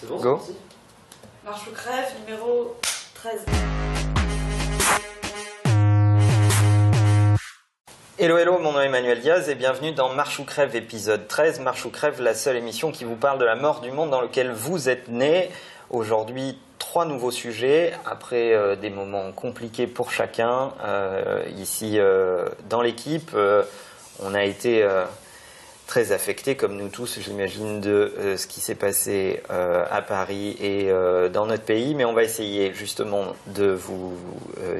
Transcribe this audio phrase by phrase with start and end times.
[0.00, 0.40] C'est bon, Go.
[0.42, 0.58] c'est parti
[1.44, 2.74] Marche ou crève, numéro
[3.16, 3.44] 13.
[8.18, 11.60] Hello, hello, mon nom est Emmanuel Diaz et bienvenue dans Marche ou Crève épisode 13.
[11.60, 14.22] Marche ou Crève, la seule émission qui vous parle de la mort du monde dans
[14.22, 15.50] lequel vous êtes né.
[15.90, 20.72] Aujourd'hui, trois nouveaux sujets après euh, des moments compliqués pour chacun.
[20.82, 23.64] Euh, ici, euh, dans l'équipe, euh,
[24.22, 25.04] on a été euh,
[25.90, 30.56] très affectés, comme nous tous, j'imagine, de euh, ce qui s'est passé euh, à Paris
[30.60, 31.96] et euh, dans notre pays.
[31.96, 34.16] Mais on va essayer justement de vous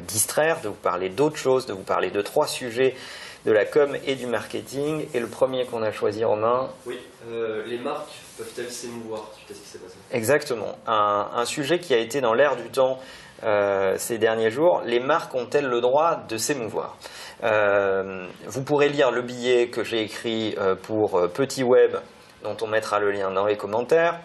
[0.06, 2.95] distraire, de vous parler d'autres choses, de vous parler de trois sujets
[3.44, 5.06] de la com et du marketing.
[5.14, 6.98] Et le premier qu'on a choisi, Romain, Oui,
[7.28, 9.30] euh, les marques peuvent-elles s'émouvoir?
[9.36, 9.96] Suite à ce qui s'est passé?
[10.12, 12.98] Exactement, un, un sujet qui a été dans l'air du temps
[13.42, 14.82] euh, ces derniers jours.
[14.84, 16.96] Les marques ont-elles le droit de s'émouvoir?
[17.42, 21.96] Euh, Vous pourrez lire le billet que j'ai écrit pour Petit Web,
[22.42, 24.20] dont on mettra le lien dans les commentaires.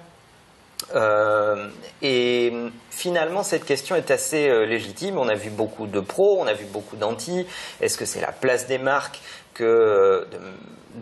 [0.94, 1.70] Euh,
[2.02, 2.54] et
[2.90, 5.18] finalement, cette question est assez euh, légitime.
[5.18, 7.46] On a vu beaucoup de pros, on a vu beaucoup d'anti.
[7.82, 9.20] Est-ce que c'est la place des marques
[9.54, 10.26] que euh,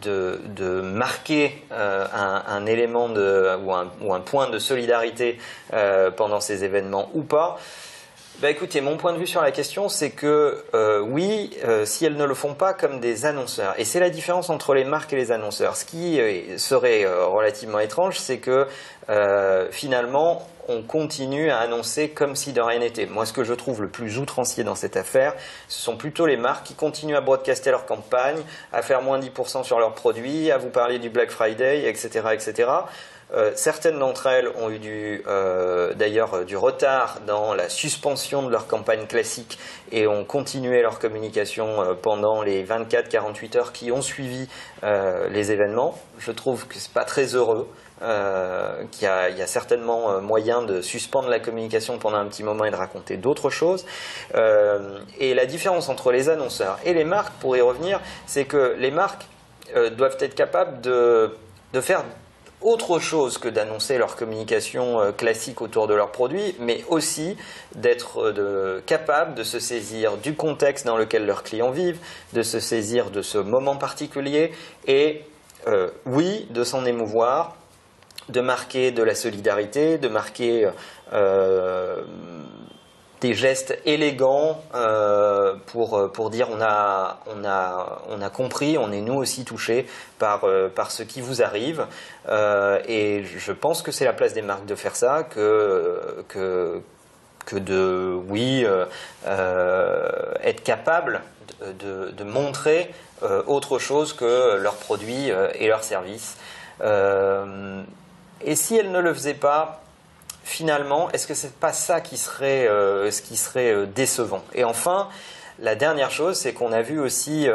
[0.02, 5.38] de, de, marquer un, élément de, ou, un, point de solidarité
[6.18, 7.60] pendant ces événements ou pas?
[8.40, 12.04] Bah écoutez, mon point de vue sur la question, c'est que euh, oui, euh, si
[12.04, 15.14] elles ne le font pas comme des annonceurs, et c'est la différence entre les marques
[15.14, 15.76] et les annonceurs.
[15.76, 18.68] Ce qui euh, serait relativement étrange, c'est que
[19.72, 23.06] finalement, on continue à annoncer comme si de rien n'était.
[23.06, 25.34] Moi, ce que je trouve le plus outrancier dans cette affaire,
[25.68, 29.64] ce sont plutôt les marques qui continuent à broadcaster leur campagne, à faire moins 10%
[29.64, 32.70] sur leurs produits, à vous parler du Black Friday, etc., etc.
[33.36, 38.44] Euh, certaines d'entre elles ont eu du, euh, d'ailleurs euh, du retard dans la suspension
[38.44, 39.58] de leur campagne classique
[39.92, 44.48] et ont continué leur communication pendant les 24-48 heures qui ont suivi
[44.84, 45.98] les événements.
[46.18, 47.68] Je trouve que c'est pas très heureux.
[48.02, 52.26] Euh, qu'il y, a, il y a certainement moyen de suspendre la communication pendant un
[52.26, 53.86] petit moment et de raconter d'autres choses.
[55.20, 58.92] Et la différence entre les annonceurs et les marques, pour y revenir, c'est que les
[58.92, 59.28] marques
[59.96, 61.32] doivent être capables de
[61.82, 62.04] faire
[62.64, 67.38] autre chose que d'annoncer leur communication euh, classique autour de leurs produits, mais aussi
[67.76, 68.32] d'être euh,
[68.78, 72.00] de, capables de se saisir du contexte dans lequel leurs clients vivent,
[72.34, 74.52] de se saisir de ce moment particulier
[74.88, 75.22] et,
[75.68, 77.56] euh, oui, de s'en émouvoir,
[78.30, 80.70] de marquer de la solidarité, de marquer
[83.24, 88.92] des gestes élégants euh, pour, pour dire on a, on, a, on a compris, on
[88.92, 89.88] est nous aussi touchés
[90.20, 91.88] par, euh, par ce qui vous arrive.
[92.28, 96.82] Euh, et je pense que c'est la place des marques de faire ça, que, que,
[97.46, 98.86] que de, oui, euh,
[99.26, 101.22] euh, être capable
[101.62, 106.36] de, de, montrer euh, autre chose que leurs produits euh, et leurs services.
[106.82, 107.82] Euh,
[108.42, 109.83] et si elles ne le faisaient pas,
[110.44, 114.44] finalement, est-ce que c'est pas ça qui serait, euh, ce qui serait euh, décevant?
[114.54, 115.10] Et enfin,
[115.60, 117.48] la dernière chose, c'est qu'on a vu aussi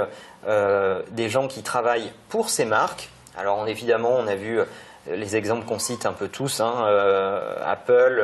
[0.47, 3.11] euh, des gens qui travaillent pour ces marques.
[3.37, 4.61] Alors évidemment, on a vu
[5.09, 6.85] les exemples qu'on cite un peu tous, hein,
[7.65, 8.23] Apple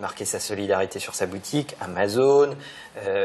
[0.00, 2.50] marquer sa solidarité sur sa boutique, Amazon,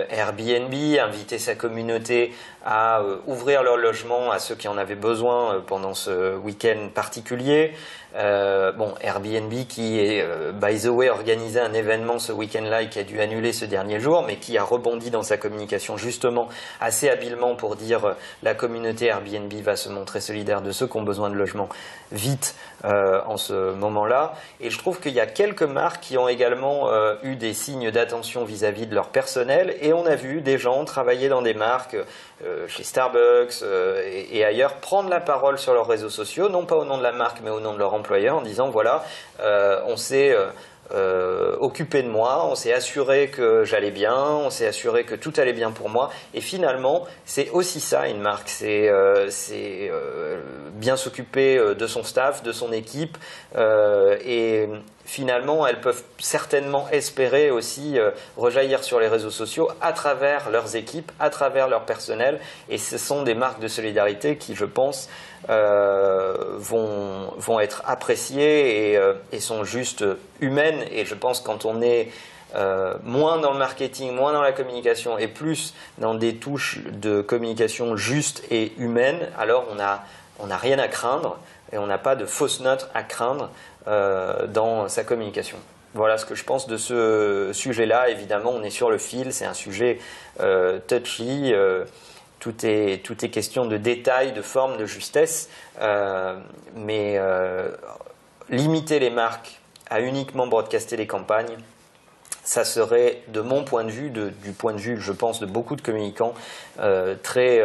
[0.10, 2.34] Airbnb, inviter sa communauté
[2.66, 7.74] à ouvrir leur logement à ceux qui en avaient besoin pendant ce week-end particulier.
[8.16, 12.90] Euh, bon, Airbnb qui est, euh, by the way, organisé un événement ce week-end-là et
[12.90, 16.48] qui a dû annuler ce dernier jour, mais qui a rebondi dans sa communication justement
[16.80, 20.96] assez habilement pour dire euh, la communauté Airbnb va se montrer solidaire de ceux qui
[20.96, 21.68] ont besoin de logement
[22.12, 24.36] vite en ce moment-là.
[24.60, 26.88] Et je trouve qu'il y a quelques marques qui ont également
[27.24, 31.28] eu des signes d'attention vis-à-vis de leur personnel et on a vu des gens travailler
[31.28, 31.98] dans des marques
[32.68, 34.02] chez Starbucks euh,
[34.32, 37.12] et, ailleurs prendre la parole sur leurs réseaux sociaux, non pas au nom de la
[37.12, 39.04] marque mais au nom de leur employeur en disant voilà,
[39.40, 40.48] euh, on s'est euh,
[40.92, 45.34] euh, occupé de moi, on s'est assuré que j'allais bien, on s'est assuré que tout
[45.38, 46.12] allait bien pour moi.
[46.34, 50.42] Et finalement, c'est aussi ça une marque, c'est euh, euh,
[50.74, 53.18] bien s'occuper euh, de son staff, de son équipe,
[53.56, 54.68] euh, et
[55.06, 60.76] finalement, elles peuvent certainement espérer aussi euh, rejaillir sur les réseaux sociaux à travers leurs
[60.76, 62.40] équipes, à travers leur personnel.
[62.70, 65.08] Et ce sont des marques de solidarité qui, je pense,
[65.50, 70.04] euh, vont, vont être appréciées et, euh, et sont juste
[70.42, 70.84] humaines.
[70.92, 72.10] Et je pense quand on est
[73.04, 77.98] moins dans le marketing, moins dans la communication et plus dans des touches de communication
[77.98, 80.06] justes et humaines, alors on a,
[80.40, 81.38] on n'a rien à craindre
[81.74, 83.50] et on n'a pas de fausses notes à craindre
[83.88, 85.58] euh, dans sa communication.
[85.94, 88.10] Voilà ce que je pense de ce sujet-là.
[88.10, 90.00] Évidemment, on est sur le fil, c'est un sujet
[90.40, 91.54] euh, touchy.
[91.54, 91.86] euh,
[92.40, 95.50] tout est, question de détail, de forme, de justesse.
[96.76, 97.20] Mais
[98.50, 99.60] limiter les marques
[99.90, 101.58] à uniquement broadcaster les campagnes,
[102.44, 105.76] ça serait, de mon point de vue, du point de vue, je pense, de beaucoup
[105.76, 106.34] de communicants,
[107.24, 107.62] très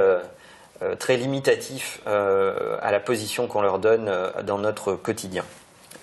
[1.08, 4.10] limitatif à la position qu'on leur donne
[4.44, 5.44] dans notre quotidien.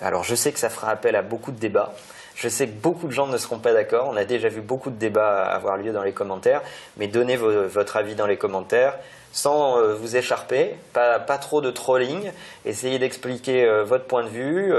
[0.00, 1.92] Alors je sais que ça fera appel à beaucoup de débats.
[2.34, 4.08] Je sais que beaucoup de gens ne seront pas d'accord.
[4.10, 6.62] On a déjà vu beaucoup de débats avoir lieu dans les commentaires.
[6.96, 8.96] Mais donnez votre avis dans les commentaires
[9.32, 12.30] sans vous écharper, pas, trop de trolling.
[12.64, 14.72] Essayez d'expliquer votre point de vue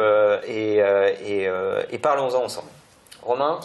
[0.48, 0.77] et,
[1.92, 2.69] et parlons-en ensemble.
[3.22, 3.60] Romain?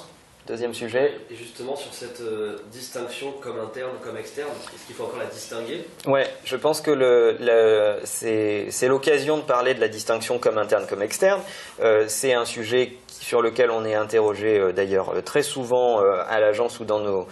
[0.46, 1.14] Deuxième sujet.
[1.30, 5.24] Et justement, sur cette euh, distinction comme interne, comme externe, est-ce qu'il faut encore la
[5.24, 5.84] distinguer?
[6.06, 11.00] Ouais, je pense que le, c'est l'occasion de parler de la distinction comme interne, comme
[11.00, 11.40] externe.
[11.80, 16.78] Euh, c'est un sujet sur lequel on est interrogé euh, d'ailleurs très souvent à l'agence
[16.78, 17.26] ou dans nos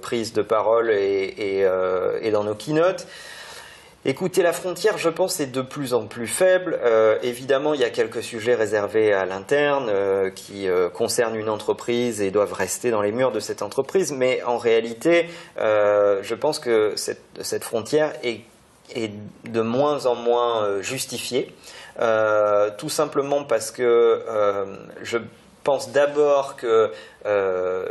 [0.00, 1.66] prises de parole et,
[2.22, 3.06] et dans nos keynotes.
[4.06, 6.80] Écoutez, la frontière, je pense, est de plus en plus faible.
[6.82, 11.50] Euh, évidemment, il y a quelques sujets réservés à l'interne euh, qui euh, concernent une
[11.50, 16.58] entreprise et doivent rester dans les murs de cette entreprise, mais en réalité, je pense
[16.58, 18.40] que cette, frontière est,
[18.94, 19.12] est,
[19.46, 21.54] de moins en moins justifiée,
[22.78, 24.24] tout simplement parce que
[25.02, 25.18] je
[25.62, 26.90] pense d'abord que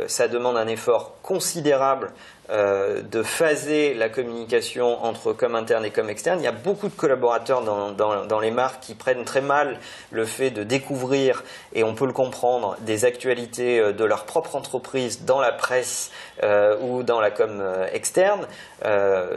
[0.08, 2.12] ça demande un effort considérable
[2.52, 6.40] euh, de phaser la communication entre comme interne et comme externe.
[6.40, 9.78] Il y a beaucoup de collaborateurs dans, les marques qui prennent très mal
[10.10, 11.44] le fait de découvrir,
[11.74, 16.10] et on peut le comprendre, des actualités euh, de leur propre entreprise dans la presse
[16.42, 17.62] euh, ou dans la com
[17.92, 18.48] externe.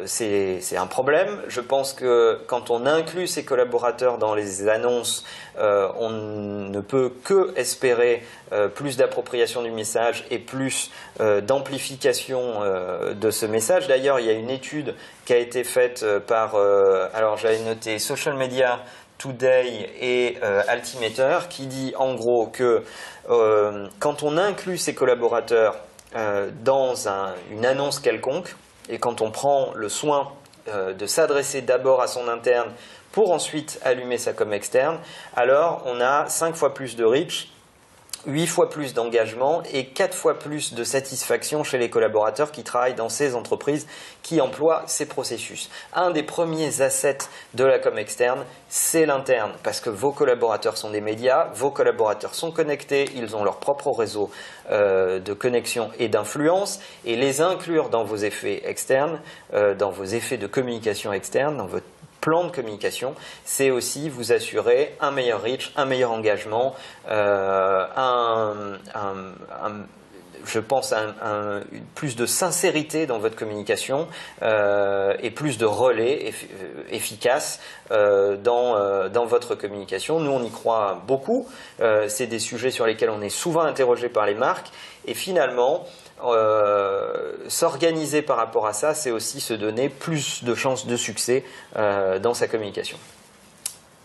[0.05, 1.39] C'est un problème.
[1.47, 5.23] Je pense que quand on inclut ces collaborateurs dans les annonces,
[5.59, 8.23] on ne peut que espérer
[8.73, 12.63] plus d'appropriation du message et plus d'amplification
[13.11, 13.87] de ce message.
[13.87, 14.95] D'ailleurs, il y a une étude
[15.25, 18.79] qui a été faite euh, par, euh, alors j'avais noté Social Media
[19.17, 22.83] Today et Altimeter, qui dit en gros que
[23.99, 25.77] quand on inclut ses collaborateurs
[26.61, 27.07] dans
[27.49, 28.53] une annonce quelconque,
[28.89, 30.33] et quand on prend le soin
[30.67, 32.73] de s'adresser d'abord à son interne
[33.13, 34.97] pour ensuite allumer sa com externe,
[35.37, 37.52] alors on a 5 fois plus de reach
[38.25, 42.95] 8 fois plus d'engagement et 4 fois plus de satisfaction chez les collaborateurs qui travaillent
[42.95, 43.87] dans ces entreprises
[44.21, 45.69] qui emploient ces processus.
[45.93, 47.17] Un des premiers assets
[47.53, 52.35] de la com externe, c'est l'interne, parce que vos collaborateurs sont des médias, vos collaborateurs
[52.35, 54.29] sont connectés, ils ont leur propre réseau
[54.71, 59.19] euh, de connexion et d'influence, et les inclure dans vos effets externes,
[59.53, 61.85] euh, dans vos effets de communication externe, dans votre
[62.23, 66.73] plan de communication, c'est aussi vous assurer un meilleur reach, un meilleur engagement,
[67.09, 67.85] euh,
[70.45, 71.63] je pense, un,
[71.95, 74.07] plus de sincérité dans votre communication
[74.41, 77.59] euh, et plus de relais euh, efficaces
[77.89, 80.21] dans, dans votre communication.
[80.21, 81.47] Nous, on y croit beaucoup.
[82.07, 84.71] c'est des sujets sur lesquels on est souvent interrogé par les marques.
[85.05, 85.85] Et finalement,
[86.23, 91.43] euh, s'organiser par rapport à ça, c'est aussi se donner plus de chances de succès
[91.75, 92.97] euh, dans sa communication.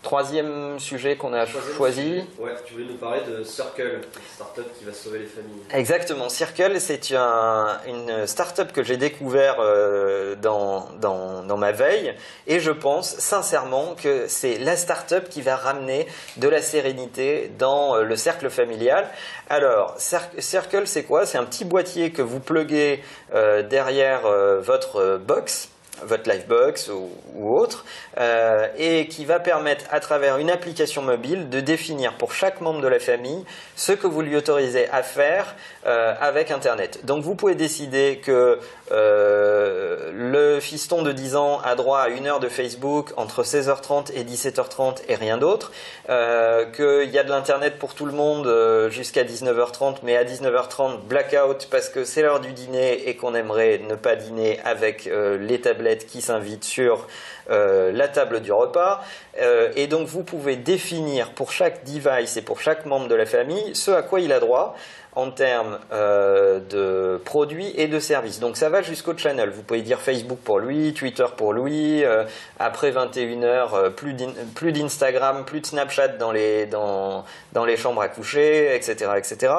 [0.01, 2.23] Troisième sujet qu'on a choisi.
[2.37, 5.59] Ouais, tu voulais nous parler de Circle, une startup qui va sauver les familles.
[5.73, 6.29] Exactement.
[6.29, 12.15] Circle, c'est un, une startup que j'ai découvert euh, dans, dans, dans, ma veille
[12.47, 16.07] et je pense sincèrement que c'est la startup qui va ramener
[16.37, 19.05] de la sérénité dans euh, le cercle familial.
[19.49, 21.25] Alors, Circle, c'est quoi?
[21.25, 23.03] C'est un petit boîtier que vous pluguez
[23.33, 24.21] euh, derrière
[24.61, 25.69] votre box
[26.03, 27.85] votre Livebox ou, autre,
[28.17, 32.81] euh, et qui va permettre à travers une application mobile de définir pour chaque membre
[32.81, 37.05] de la famille ce que vous lui autorisez à faire euh, avec Internet.
[37.05, 38.59] Donc vous pouvez décider que
[38.91, 44.11] euh, le fiston de 10 ans a droit à une heure de Facebook entre 16h30
[44.13, 45.71] et 17h30 et rien d'autre,
[46.05, 51.67] qu'il y a de l'Internet pour tout le monde jusqu'à 19h30, mais à 19h30 blackout
[51.69, 56.07] parce que c'est l'heure du dîner et qu'on aimerait ne pas dîner avec les tablettes
[56.07, 57.07] qui s'invite sur
[57.49, 59.03] euh, la table du repas.
[59.41, 63.25] Euh, et donc vous pouvez définir pour chaque device et pour chaque membre de la
[63.25, 64.75] famille ce à quoi il a droit
[65.15, 68.39] en termes euh, de produits et de services.
[68.39, 69.49] Donc ça va jusqu'au channel.
[69.49, 72.23] Vous pouvez dire Facebook pour lui, Twitter pour lui, euh,
[72.59, 78.07] après 21h, euh, plus d'Instagram, plus de Snapchat dans les, dans, dans les chambres à
[78.07, 79.11] coucher, etc.
[79.17, 79.53] etc.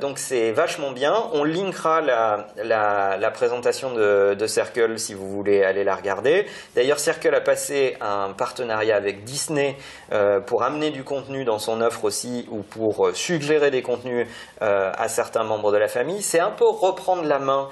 [0.00, 1.14] donc c'est vachement bien.
[1.32, 6.46] On linkera la, la, présentation de, Circle si vous voulez aller la regarder.
[6.74, 9.76] D'ailleurs, Circle a passé un partenariat avec Disney
[10.12, 14.26] euh, pour amener du contenu dans son offre aussi ou pour euh, suggérer des contenus
[14.62, 16.22] euh, à certains membres de la famille.
[16.22, 17.68] C'est un peu reprendre la main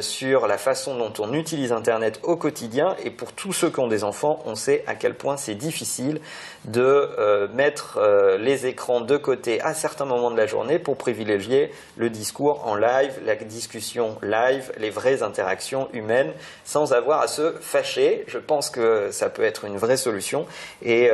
[0.00, 3.86] sur la façon dont on utilise Internet au quotidien et pour tous ceux qui ont
[3.86, 6.20] des enfants, on sait à quel point c'est difficile
[6.64, 8.00] de mettre
[8.38, 12.74] les écrans de côté à certains moments de la journée pour privilégier le discours en
[12.74, 16.32] live, la discussion live, les vraies interactions humaines
[16.64, 18.24] sans avoir à se fâcher.
[18.26, 20.46] Je pense que ça peut être une vraie solution
[20.82, 21.10] et,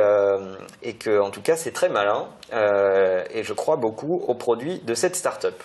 [0.99, 4.93] que en tout cas c'est très malin euh, et je crois beaucoup aux produits de
[4.93, 5.61] cette start-up.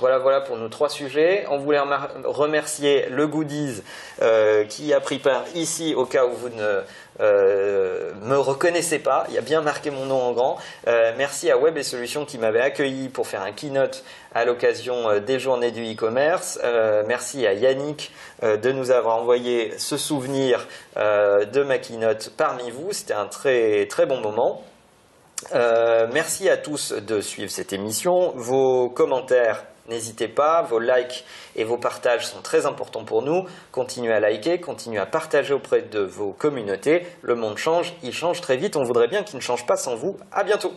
[0.00, 1.44] Voilà, voilà pour nos trois sujets.
[1.50, 1.80] On voulait
[2.24, 3.82] remercier le Goodies
[4.22, 6.82] euh, qui a pris part ici au cas où vous ne
[7.20, 9.24] euh, me reconnaissez pas.
[9.28, 10.58] Il y a bien marqué mon nom en grand.
[11.16, 15.40] merci à Web et Solutions qui m'avait accueilli pour faire un keynote à l'occasion des
[15.40, 16.60] journées du e-commerce.
[17.06, 18.12] merci à Yannick
[18.42, 22.92] de nous avoir envoyé ce souvenir de ma keynote parmi vous.
[22.92, 24.62] C'était un très très bon moment.
[25.54, 28.32] Euh, merci à tous de suivre cette émission.
[28.34, 30.62] Vos commentaires, n'hésitez pas.
[30.62, 31.24] Vos likes
[31.56, 33.44] et vos partages sont très importants pour nous.
[33.72, 37.06] Continuez à liker, continuez à partager auprès de vos communautés.
[37.22, 38.76] Le monde change, il change très vite.
[38.76, 40.16] On voudrait bien qu'il ne change pas sans vous.
[40.32, 40.72] À bientôt.